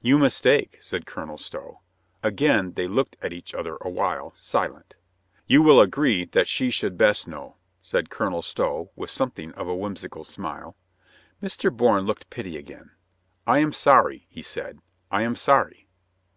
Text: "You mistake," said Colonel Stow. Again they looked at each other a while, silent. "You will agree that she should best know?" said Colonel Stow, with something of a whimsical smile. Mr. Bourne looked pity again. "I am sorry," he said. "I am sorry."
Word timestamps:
"You 0.00 0.18
mistake," 0.18 0.78
said 0.80 1.04
Colonel 1.04 1.36
Stow. 1.36 1.80
Again 2.22 2.74
they 2.74 2.86
looked 2.86 3.16
at 3.20 3.32
each 3.32 3.52
other 3.52 3.76
a 3.80 3.90
while, 3.90 4.32
silent. 4.36 4.94
"You 5.48 5.62
will 5.62 5.80
agree 5.80 6.26
that 6.26 6.46
she 6.46 6.70
should 6.70 6.96
best 6.96 7.26
know?" 7.26 7.56
said 7.82 8.08
Colonel 8.08 8.40
Stow, 8.42 8.92
with 8.94 9.10
something 9.10 9.50
of 9.54 9.66
a 9.66 9.74
whimsical 9.74 10.22
smile. 10.22 10.76
Mr. 11.42 11.76
Bourne 11.76 12.06
looked 12.06 12.30
pity 12.30 12.56
again. 12.56 12.92
"I 13.48 13.58
am 13.58 13.72
sorry," 13.72 14.28
he 14.30 14.42
said. 14.42 14.78
"I 15.10 15.22
am 15.22 15.34
sorry." 15.34 15.88